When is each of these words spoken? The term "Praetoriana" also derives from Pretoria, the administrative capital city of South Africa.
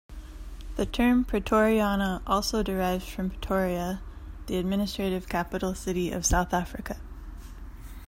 The 0.77 0.87
term 0.87 1.25
"Praetoriana" 1.25 2.23
also 2.25 2.63
derives 2.63 3.07
from 3.07 3.29
Pretoria, 3.29 4.01
the 4.47 4.57
administrative 4.57 5.29
capital 5.29 5.75
city 5.75 6.09
of 6.09 6.25
South 6.25 6.55
Africa. 6.55 6.97